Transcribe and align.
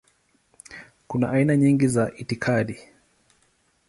Kuna 1.07 1.29
aina 1.29 1.55
nyingi 1.57 1.87
za 1.87 2.11
itikadi. 2.17 2.79